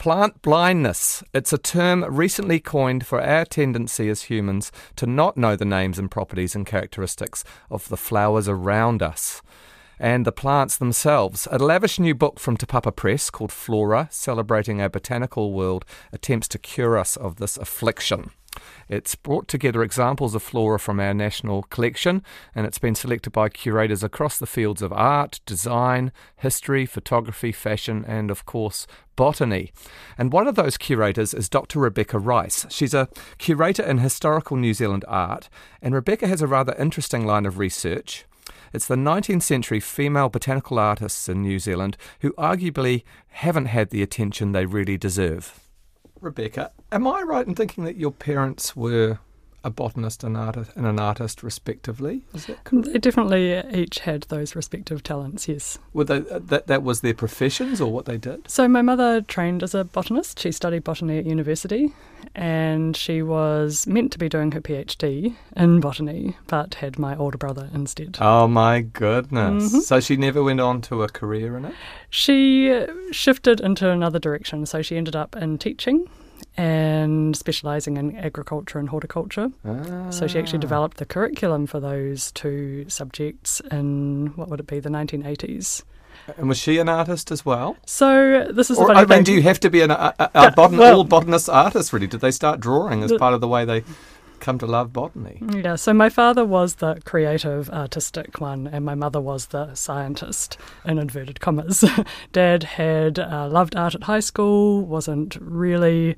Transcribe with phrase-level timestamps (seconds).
[0.00, 1.22] Plant blindness.
[1.34, 5.98] It's a term recently coined for our tendency as humans to not know the names
[5.98, 9.42] and properties and characteristics of the flowers around us
[9.98, 11.46] and the plants themselves.
[11.50, 15.84] A lavish new book from Te Papa Press called Flora, celebrating our botanical world,
[16.14, 18.30] attempts to cure us of this affliction.
[18.88, 22.22] It's brought together examples of flora from our national collection,
[22.54, 28.04] and it's been selected by curators across the fields of art, design, history, photography, fashion,
[28.06, 28.86] and of course,
[29.16, 29.72] botany.
[30.16, 31.78] And one of those curators is Dr.
[31.78, 32.66] Rebecca Rice.
[32.70, 35.48] She's a curator in historical New Zealand art,
[35.82, 38.24] and Rebecca has a rather interesting line of research.
[38.72, 44.02] It's the 19th century female botanical artists in New Zealand who arguably haven't had the
[44.02, 45.60] attention they really deserve.
[46.20, 49.18] Rebecca, am I right in thinking that your parents were
[49.62, 52.22] a botanist and, artist, and an artist, respectively?
[52.32, 52.92] Is that correct?
[52.92, 55.78] They definitely each had those respective talents, yes.
[55.92, 58.50] Were they, uh, that, that was their professions or what they did?
[58.50, 60.38] So, my mother trained as a botanist.
[60.38, 61.92] She studied botany at university
[62.34, 67.38] and she was meant to be doing her PhD in botany, but had my older
[67.38, 68.18] brother instead.
[68.20, 69.64] Oh, my goodness.
[69.64, 69.80] Mm-hmm.
[69.80, 71.74] So, she never went on to a career in it?
[72.08, 74.66] She shifted into another direction.
[74.66, 76.08] So, she ended up in teaching
[76.56, 79.50] and specialising in agriculture and horticulture.
[79.64, 80.10] Ah.
[80.10, 80.62] So she actually ah.
[80.62, 85.82] developed the curriculum for those two subjects in what would it be, the 1980s.
[86.36, 87.76] And was she an artist as well?
[87.86, 88.78] So this is.
[88.78, 91.04] Or, I mean, do you have to be an a, a, a botan- well, all
[91.04, 91.92] botanist artists?
[91.92, 92.06] Really?
[92.06, 93.84] Did they start drawing as the, part of the way they
[94.40, 95.42] come to love botany?
[95.52, 100.56] Yeah, so my father was the creative, artistic one, and my mother was the scientist,
[100.84, 101.84] in inverted commas.
[102.32, 106.16] Dad had uh, loved art at high school, wasn't really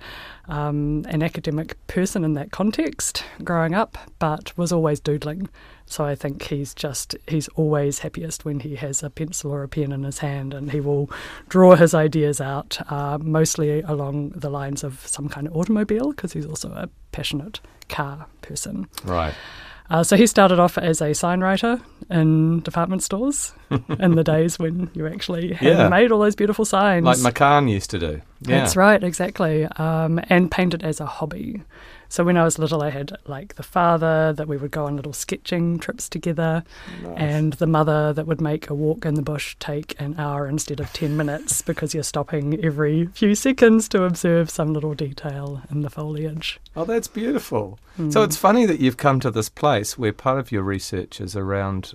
[0.49, 5.49] um, an academic person in that context growing up, but was always doodling.
[5.93, 9.69] So I think he's just, he's always happiest when he has a pencil or a
[9.69, 11.11] pen in his hand and he will
[11.51, 16.33] draw his ideas out, uh, mostly along the lines of some kind of automobile, because
[16.33, 18.89] he's also a passionate car person.
[19.05, 19.35] Right.
[19.91, 21.79] Uh, so he started off as a sign writer
[22.09, 23.53] in department stores
[23.99, 25.89] in the days when you actually had yeah.
[25.91, 27.05] made all those beautiful signs.
[27.05, 28.23] Like McCann used to do.
[28.41, 28.61] Yeah.
[28.61, 29.67] That's right, exactly.
[29.67, 31.63] Um, and painted as a hobby.
[32.13, 34.97] So when I was little, I had like the father that we would go on
[34.97, 36.63] little sketching trips together,
[37.03, 37.15] nice.
[37.17, 40.79] and the mother that would make a walk in the bush take an hour instead
[40.79, 45.81] of 10 minutes because you're stopping every few seconds to observe some little detail in
[45.81, 46.61] the foliage.
[46.77, 47.79] Oh, that's beautiful.
[47.99, 48.13] Mm.
[48.13, 51.35] So it's funny that you've come to this place where part of your research is
[51.35, 51.95] around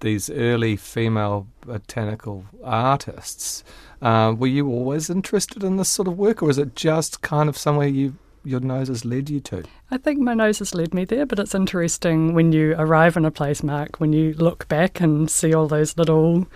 [0.00, 3.64] these early female botanical artists.
[4.00, 7.50] Uh, were you always interested in this sort of work, or is it just kind
[7.50, 9.64] of somewhere you your nose has led you to?
[9.90, 13.24] I think my nose has led me there, but it's interesting when you arrive in
[13.24, 16.46] a place, Mark, when you look back and see all those little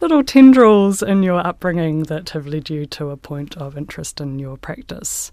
[0.00, 4.38] little tendrils in your upbringing that have led you to a point of interest in
[4.38, 5.30] your practice.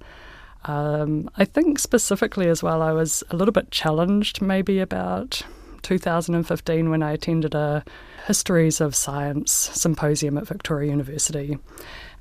[0.65, 5.43] Um, I think specifically as well, I was a little bit challenged maybe about
[5.81, 7.83] 2015 when I attended a
[8.25, 11.57] Histories of Science symposium at Victoria University.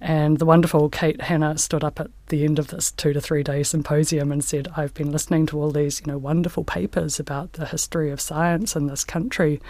[0.00, 3.42] And the wonderful Kate Hannah stood up at the end of this two to three
[3.42, 7.54] day symposium and said, I've been listening to all these, you know, wonderful papers about
[7.54, 9.60] the history of science in this country,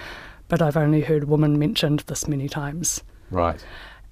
[0.49, 3.03] but I've only heard women mentioned this many times.
[3.31, 3.65] Right.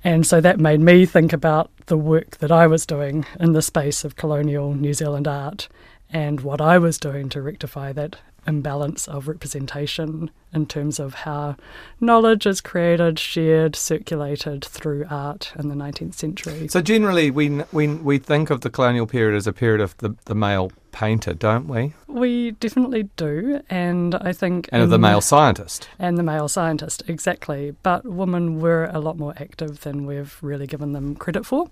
[0.03, 3.63] And so that made me think about the work that I was doing in the
[3.63, 5.69] space of colonial New Zealand art
[6.11, 11.57] and what I was doing to rectify that imbalance of representation in terms of how
[12.01, 16.69] knowledge is created, shared, circulated through art in the 19th century.
[16.69, 20.15] So generally, we we we think of the colonial period as a period of the,
[20.27, 21.93] the male painter, don't we?
[22.07, 27.03] We definitely do, and I think and of the male scientist and the male scientist
[27.09, 27.75] exactly.
[27.83, 31.69] But women were a lot more active than we've really given them credit for,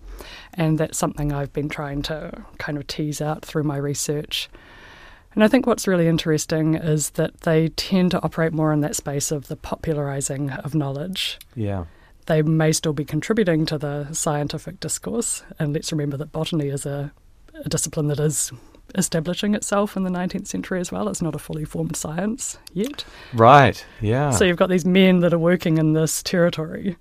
[0.54, 4.50] and that's something I've been trying to kind of tease out through my research.
[5.34, 8.96] And I think what's really interesting is that they tend to operate more in that
[8.96, 11.38] space of the popularizing of knowledge.
[11.54, 11.86] Yeah.
[12.26, 15.42] They may still be contributing to the scientific discourse.
[15.58, 17.12] And let's remember that botany is a,
[17.54, 18.52] a discipline that is
[18.94, 21.08] establishing itself in the 19th century as well.
[21.08, 23.04] It's not a fully formed science yet.
[23.32, 24.30] Right, yeah.
[24.30, 26.96] So you've got these men that are working in this territory.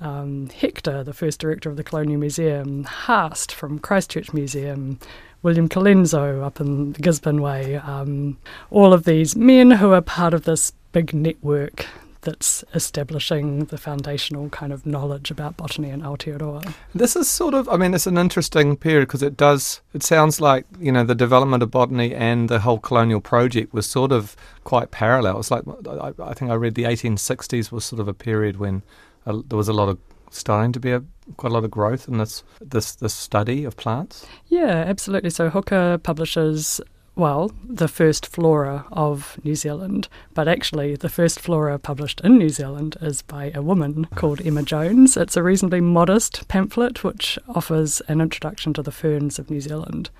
[0.00, 4.98] Um, Hector, the first director of the Colonial Museum, Haast from Christchurch Museum,
[5.42, 8.36] William Colenso up in the Gisborne Way, um,
[8.70, 11.86] all of these men who are part of this big network
[12.26, 16.74] that's establishing the foundational kind of knowledge about botany in Aotearoa.
[16.92, 20.40] This is sort of, I mean, it's an interesting period because it does, it sounds
[20.40, 24.34] like, you know, the development of botany and the whole colonial project was sort of
[24.64, 25.38] quite parallel.
[25.38, 28.82] It's like, I, I think I read the 1860s was sort of a period when
[29.26, 29.98] uh, there was a lot of
[30.30, 31.02] starting to be a
[31.36, 34.26] quite a lot of growth in this this this study of plants.
[34.48, 35.30] Yeah, absolutely.
[35.30, 36.80] So Hooker publishes
[37.18, 42.50] well, the first flora of New Zealand, but actually the first flora published in New
[42.50, 45.16] Zealand is by a woman called Emma Jones.
[45.16, 50.10] It's a reasonably modest pamphlet which offers an introduction to the ferns of New Zealand.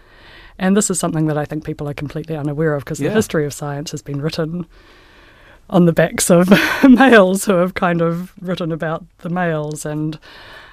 [0.59, 3.11] And this is something that I think people are completely unaware of because Yeah.
[3.11, 4.65] the history of science has been written
[5.69, 6.49] on the backs of
[6.89, 10.19] males who have kind of written about the males and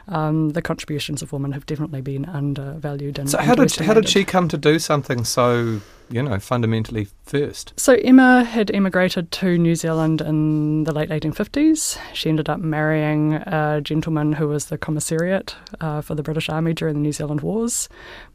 [0.07, 4.09] um, the contributions of women have definitely been undervalued and So how did how did
[4.09, 7.73] she come to do something so you know fundamentally first?
[7.77, 11.97] So Emma had emigrated to New Zealand in the late 1850s.
[12.13, 16.73] She ended up marrying a gentleman who was the commissariat uh, for the British Army
[16.73, 17.89] during the New Zealand Wars.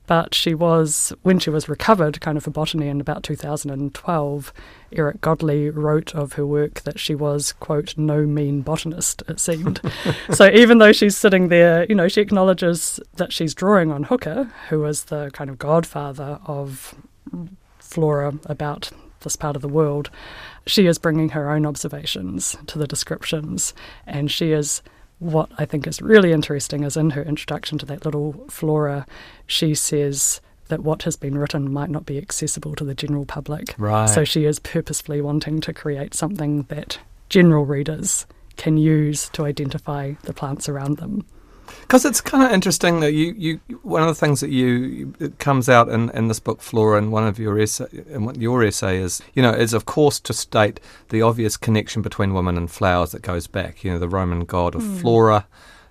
[0.08, 4.52] But she was, when she was recovered, kind of for botany in about 2012,
[4.90, 9.82] Eric Godley wrote of her work that she was, quote, no mean botanist, it seemed.
[10.30, 14.50] so even though she's sitting there, you know, she acknowledges that she's drawing on Hooker,
[14.70, 16.94] who was the kind of godfather of
[17.88, 18.90] flora about
[19.20, 20.10] this part of the world,
[20.66, 23.74] she is bringing her own observations to the descriptions,
[24.06, 24.82] and she is.
[25.20, 29.04] What I think is really interesting is in her introduction to that little flora,
[29.48, 33.74] she says that what has been written might not be accessible to the general public.
[33.78, 34.06] Right.
[34.06, 38.26] So she is purposefully wanting to create something that general readers
[38.56, 41.24] can use to identify the plants around them.
[41.80, 45.38] Because it's kind of interesting that you, you one of the things that you it
[45.38, 48.62] comes out in, in this book, Flora, and one of your essay, and what your
[48.64, 52.70] essay is, you know, is of course to state the obvious connection between women and
[52.70, 53.84] flowers that goes back.
[53.84, 55.46] You know, the Roman god of Flora,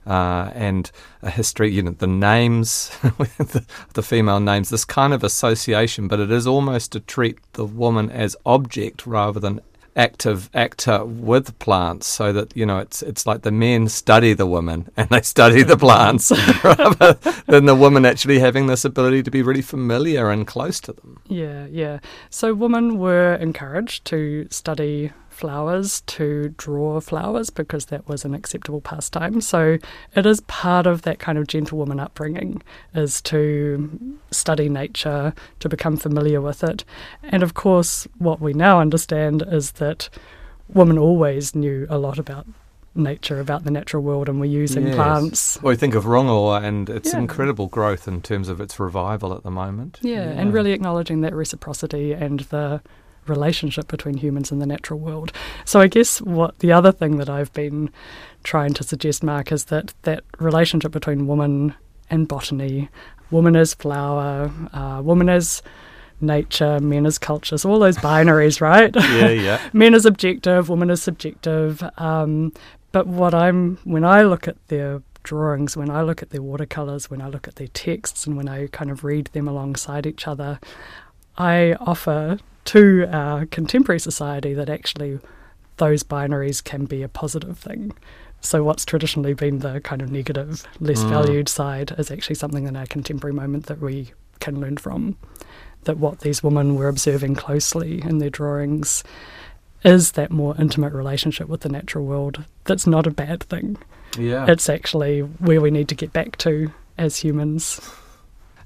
[0.08, 0.92] uh, and
[1.22, 1.72] a history.
[1.72, 6.48] You know, the names, the, the female names, this kind of association, but it is
[6.48, 9.62] almost to treat the woman as object rather than
[9.98, 14.46] active actor with plants so that you know it's it's like the men study the
[14.46, 16.32] women and they study the plants
[16.64, 17.14] rather
[17.48, 21.20] than the woman actually having this ability to be really familiar and close to them
[21.28, 22.00] Yeah, yeah.
[22.30, 28.82] So women were encouraged to study flowers, to draw flowers, because that was an acceptable
[28.82, 29.40] pastime.
[29.42, 29.78] So
[30.16, 32.62] it is part of that kind of gentlewoman upbringing,
[32.96, 36.84] is to study nature, to become familiar with it.
[37.24, 40.10] And of course, what we now understand is that
[40.74, 42.46] women always knew a lot about
[42.96, 44.96] nature, about the natural world, and were using Yes.
[44.96, 45.62] plants.
[45.62, 47.20] well you think of Rongoa and its Yeah.
[47.20, 51.36] incredible growth in terms of its revival at the moment Yeah, and really acknowledging that
[51.36, 52.82] reciprocity and the
[53.30, 55.32] relationship between humans and the natural world.
[55.66, 57.90] So I guess what the other thing that I've been
[58.44, 61.74] trying to suggest, Mark, is that that relationship between woman
[62.10, 62.90] and botany,
[63.32, 65.62] woman as flower, uh, woman as
[66.22, 68.96] nature, men as culture, so all those binaries, right?
[68.96, 71.84] yeah yeah men as objective, woman as subjective.
[71.98, 72.54] Um,
[72.92, 77.10] but what I'm when I look at their drawings, when I look at their watercolors,
[77.10, 80.28] when I look at their texts, and when I kind of read them alongside each
[80.28, 80.60] other,
[81.38, 85.20] I offer to our contemporary society that actually
[85.78, 87.94] those binaries can be a positive thing.
[88.42, 91.10] So what's traditionally been the kind of negative, less Mm.
[91.10, 95.18] valued side is actually something in our contemporary moment that we can learn from.
[95.86, 99.04] That what these women were observing closely in their drawings
[99.84, 102.44] is that more intimate relationship with the natural world.
[102.66, 103.78] That's not a bad thing.
[104.18, 107.80] yeah It's actually where we need to get back to as humans.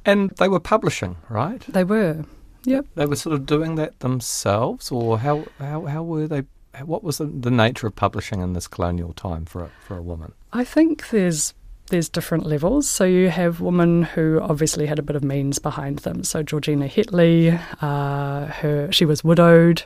[0.05, 2.25] and they were publishing right They were.
[2.63, 2.85] Yep.
[2.95, 6.43] they were sort of doing that themselves or how how, how were they
[6.85, 10.01] what was the, the nature of publishing in this colonial time for a, for a
[10.01, 11.53] woman I think there's
[11.89, 12.87] there's different levels.
[12.87, 16.23] So you have women who obviously had a bit of means behind them.
[16.23, 19.83] So Georgina Hetley, uh, her she was widowed.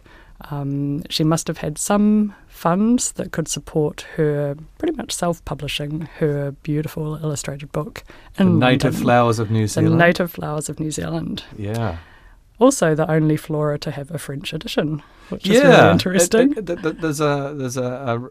[0.52, 6.52] Um, she must have had some funds that could support her pretty much self-publishing her
[6.62, 8.04] beautiful illustrated book.
[8.38, 9.02] the native London.
[9.02, 11.44] flowers of New The Zealand native flowers of New Zealand.
[11.58, 11.98] yeah
[12.60, 16.54] Also, the only flora to have a French edition, which is really interesting.
[16.58, 17.84] it- th- th- there's a there's a,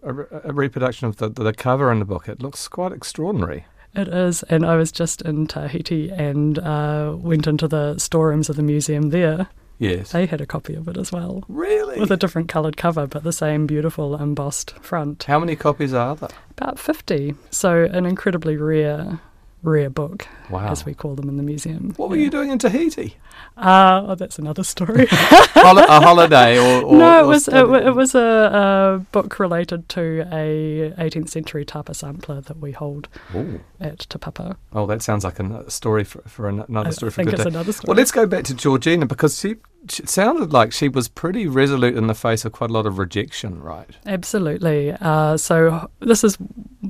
[0.03, 2.29] a, a- reproduction of the, the cover in the book.
[2.29, 3.67] It looks quite extraordinary.
[3.95, 8.57] It is, and I was just in Tahiti and uh, went into the storerooms of
[8.57, 9.49] the museum there.
[9.79, 11.99] Yes, They had a copy of it as well, really.
[12.01, 15.25] with a different coloured cover, but the same beautiful embossed front.
[15.25, 16.31] How many copies are there?
[16.53, 17.35] About 50.
[17.51, 19.19] So, an incredibly rare,
[19.65, 20.69] rare book, Wow.
[20.71, 21.93] as we call them in the museum.
[21.97, 23.17] what were you doing in Tahiti?
[23.57, 25.07] Uh, oh, that's another story.
[25.11, 27.55] Hol- a holiday or, or no, it or was it,
[27.87, 33.09] it was a, a book related to a 18th century tapa sampler that we hold
[33.35, 33.61] Ooh.
[33.81, 34.57] at Te Papa.
[34.73, 37.31] Oh, that sounds like a story for, for an- another I story for a think
[37.31, 37.55] good it's day.
[37.57, 37.89] another story.
[37.89, 39.57] Well, let's go back to Georgina because she
[39.87, 42.99] it sounded like she was pretty resolute in the face of quite a lot of
[42.99, 43.91] rejection, right?
[44.07, 44.93] Absolutely.
[44.99, 46.39] Uh, so this is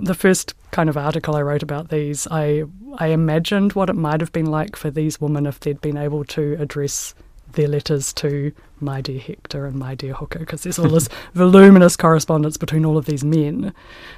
[0.04, 2.26] the first kind of article I wrote about these.
[2.30, 2.64] I
[2.98, 6.24] I imagined what it might have been like for these women if they'd been able
[6.26, 7.14] to address
[7.52, 11.96] their letters to my dear Hector and my dear Hooker, because there's all this voluminous
[11.96, 13.72] correspondence between all of these men.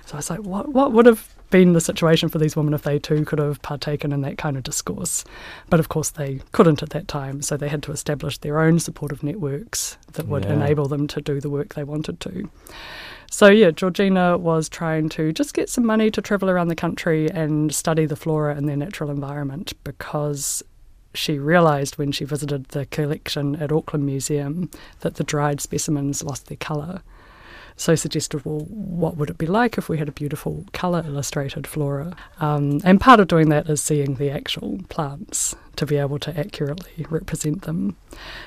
[0.06, 2.82] So I was like, what what would have been the situation for these women if
[2.82, 5.24] they too could have partaken in that kind of discourse.
[5.70, 8.80] But of course, they couldn't at that time, so they had to establish their own
[8.80, 10.54] supportive networks that would Yeah.
[10.54, 12.50] enable them to do the work they wanted to.
[13.30, 17.30] So, yeah, Georgina was trying to just get some money to travel around the country
[17.30, 20.62] and study the flora in their natural environment because
[21.14, 26.46] she realised when she visited the collection at Auckland Museum that the dried specimens lost
[26.46, 27.02] their colour.
[27.78, 31.66] So suggested, well, what would it be like if we had a beautiful colour illustrated
[31.66, 32.16] flora?
[32.40, 36.38] Um, and part of doing that is seeing the actual plants to be able to
[36.38, 37.96] accurately represent them.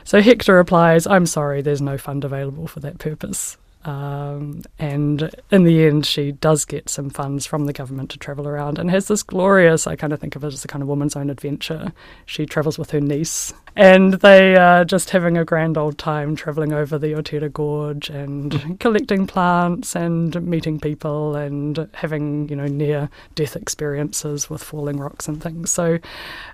[0.04, 3.56] So Hector replies, I'm sorry, there's no fund available for that purpose.
[3.86, 8.48] Um, and in the end, she does get some funds from the government to travel
[8.48, 10.90] around and has this glorious, I kind of think of it as a kind of
[10.90, 11.94] woman's own adventure.
[12.26, 16.74] She travels with her niece and they are just having a grand old time travelling
[16.74, 23.10] over the Otira Gorge and collecting plants and meeting people and having, you know, near
[23.36, 25.72] death experiences with falling rocks and things.
[25.72, 26.00] So,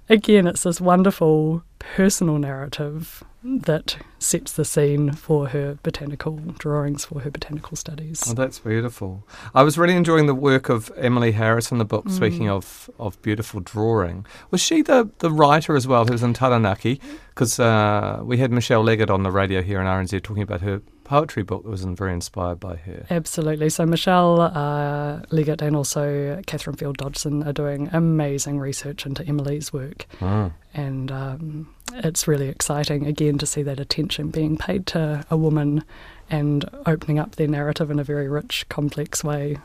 [0.09, 1.63] again, it's this wonderful
[1.93, 8.23] personal narrative that sets the scene for her botanical drawings, for her botanical studies.
[8.27, 9.27] Oh, that's beautiful.
[9.53, 12.05] I was really enjoying the work of Emily Harris in the book.
[12.05, 12.11] Mm.
[12.11, 16.33] Speaking of, of beautiful drawing, was she the, the writer as well who was in
[16.33, 16.99] Taranaki?
[17.29, 20.81] Because uh, we had Michele Leggott on the radio here in RNZ talking about her
[21.05, 23.05] poetry book that was very inspired by her.
[23.09, 23.69] Absolutely.
[23.69, 29.71] So Michele uh, Leggott and also Catherine Field Dodgson are doing amazing research into Emily's
[29.71, 30.05] work.
[30.19, 30.51] Mm.
[30.73, 35.83] and um, it's really exciting again to see that attention being paid to a woman
[36.29, 39.57] and opening up their narrative in a very rich, complex way.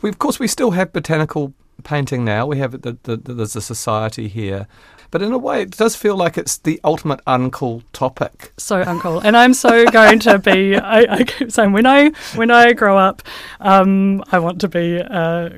[0.00, 1.52] We, of course, we still have botanical
[1.84, 2.46] painting now.
[2.46, 4.66] We have the, the, the, there's a society here,
[5.10, 8.52] but in a way, it does feel like it's the ultimate uncool topic.
[8.56, 10.76] So uncool, and I'm so going to be.
[10.76, 13.22] I, I keep saying when I when I grow up,
[13.60, 15.00] um, I want to be.
[15.00, 15.50] Uh,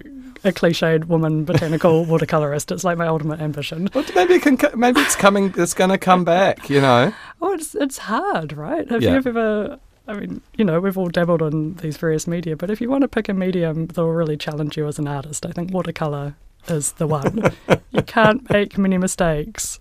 [0.45, 2.73] a cliched woman botanical watercolorist.
[2.73, 3.89] It's like my ultimate ambition.
[3.95, 4.59] Well, maybe it can.
[4.75, 5.55] Maybe it's coming.
[5.57, 6.69] It's going to come back.
[6.69, 7.15] You know.
[7.41, 8.91] Oh, it's it's hard, right?
[8.91, 9.11] Have Yeah.
[9.13, 9.79] you ever?
[10.13, 13.01] I mean, you know, we've all dabbled in these various media, but if you want
[13.03, 16.35] to pick a medium that will really challenge you as an artist, I think watercolor
[16.69, 17.51] is the one.
[17.93, 19.81] you can't make many mistakes.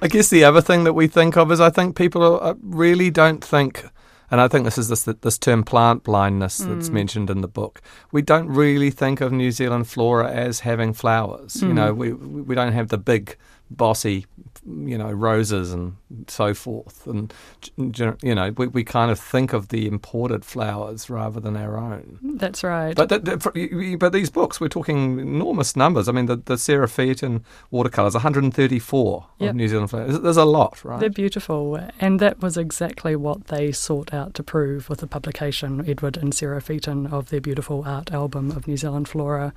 [0.00, 2.54] I guess the other thing that we think of is I think people are, uh,
[2.62, 3.84] really don't think,
[4.30, 6.92] and I think this is this this term plant blindness that's Mm.
[6.94, 7.82] mentioned in the book.
[8.10, 11.60] We don't really think of New Zealand flora as having flowers.
[11.60, 11.74] You Mm.
[11.74, 13.36] know, we we don't have the big
[13.70, 14.24] bossy,
[14.66, 15.96] you know, roses and
[16.26, 17.06] so forth.
[17.06, 17.32] And
[17.76, 22.18] you know, we we kind of think of the imported flowers rather than our own.
[22.22, 22.94] That's right.
[22.96, 26.08] But that, that, for- you- you- but these books, we're talking enormous numbers.
[26.08, 29.50] I mean, the the Featon watercolors, 134 Yep.
[29.50, 30.18] of New Zealand flowers.
[30.20, 31.00] There's a lot, right?
[31.00, 35.88] They're beautiful, and that was exactly what they sought out to prove with the publication,
[35.88, 39.52] Edward and Sarah Featon, of their beautiful art album of New Zealand flora,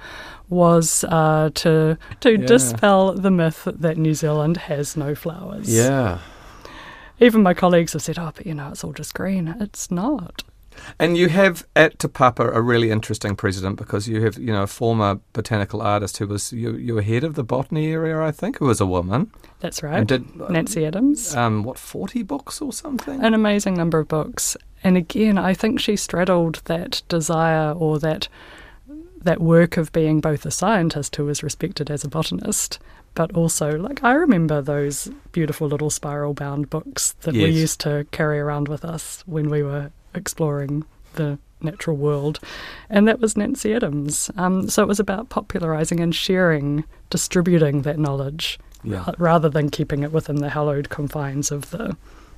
[0.50, 2.46] was uh, to to Yeah.
[2.46, 5.74] dispel the myth that New Zealand has no flowers.
[5.74, 6.20] Yeah.
[7.20, 10.44] Even my colleagues have said, "Oh, but you know, it's all just green." It's not.
[11.00, 14.64] And you have at Te Papa a really interesting president because you have, you know,
[14.64, 18.32] a former botanical artist who was you, you were head of the botany area, I
[18.32, 19.32] think, who was a woman.
[19.60, 20.08] That's right.
[20.08, 21.36] did Nancy Adams.
[21.36, 23.24] um what, forty books or something?
[23.24, 24.58] an amazing number of books.
[24.84, 28.28] And again, I think she straddled that desire or that
[29.22, 32.80] that work of being both a scientist who was respected as a botanist,
[33.14, 38.06] but also like I remember those beautiful little spiral bound books that we used to
[38.12, 42.40] carry around with us when we were exploring the natural world.
[42.90, 44.32] And that was Nancy Adams.
[44.38, 49.04] Um, so it was about popularizing and sharing, distributing that knowledge yeah.
[49.04, 51.96] uh, rather than keeping it within the hallowed confines of the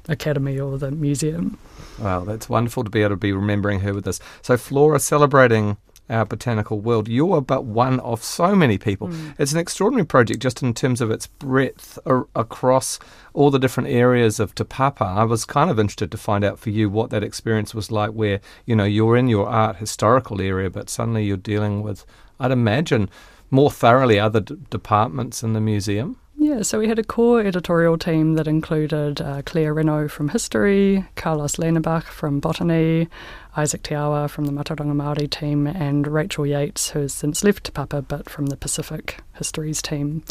[0.10, 1.58] academy or the museum.
[2.00, 4.20] Wow, that's wonderful to be able to be remembering her with this.
[4.42, 5.78] So, Flora celebrating
[6.10, 7.08] our botanical world.
[7.08, 9.08] You're but one of so many people.
[9.08, 9.32] Hmm.
[9.40, 13.00] It's an extraordinary project just in terms of its breadth a- across
[13.34, 15.06] all the different areas of Te Papa.
[15.06, 18.12] I was kind of interested to find out for you what that experience was like
[18.12, 22.06] where, you know, you're in your art historical area, but suddenly you're dealing with,
[22.40, 23.10] I'd imagine,
[23.50, 26.18] more thoroughly other d- departments in the museum.
[26.36, 31.06] Yeah, so we had a core editorial team that included uh, Claire Regnault from history,
[31.16, 33.08] Carlos Lehnebach from botany,
[33.56, 38.02] Isaac Te Awa from the Mātauranga Māori team, and Rachel Yates, who's since left Papa
[38.02, 40.24] but from the Pacific Histories team.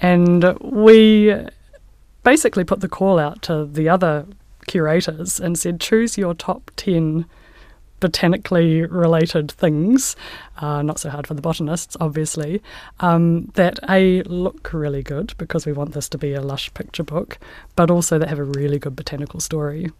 [0.00, 1.34] And we
[2.22, 4.26] basically put the call out to the other
[4.66, 7.24] curators and said, choose your top 10
[8.00, 10.16] botanically related things,
[10.58, 12.62] uh, not so hard for the botanists, obviously,
[13.00, 17.04] um, that A, look really good because we want this to be a lush picture
[17.04, 17.38] book,
[17.76, 19.90] but also that have a really good botanical story.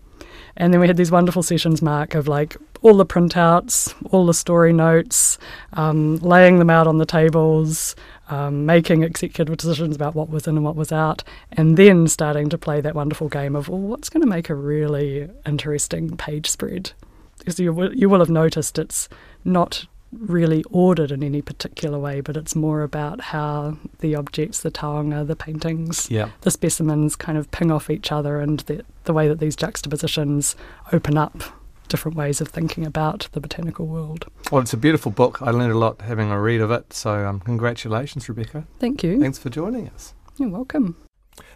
[0.56, 4.34] And then we had these wonderful sessions, Mark, of like all the printouts, all the
[4.34, 5.38] story notes,
[5.74, 7.94] um, laying them out on the tables,
[8.28, 12.48] um, making executive decisions about what was in and what was out, and then starting
[12.48, 16.50] to play that wonderful game of, well, what's going to make a really interesting page
[16.50, 16.92] spread?
[17.40, 19.08] Because you will, you will have noticed it's
[19.44, 24.70] not really ordered in any particular way, but it's more about how the objects, the
[24.70, 26.30] taonga, the paintings, Yeah.
[26.40, 30.56] the specimens kind of ping off each other and the, the way that these juxtapositions
[30.92, 31.42] open up
[31.88, 34.26] different ways of thinking about the botanical world.
[34.50, 35.42] Well, it's a beautiful book.
[35.42, 36.92] I learned a lot having a read of it.
[36.92, 38.66] So, um, congratulations, Rebecca.
[38.78, 39.20] Thank you.
[39.20, 40.14] Thanks for joining us.
[40.38, 40.96] You're welcome.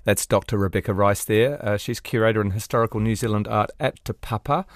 [0.05, 0.59] That's Dr.
[0.59, 1.65] Rebecca Rice there.
[1.65, 4.67] Uh, she's curator in historical New Zealand art at Te Papa.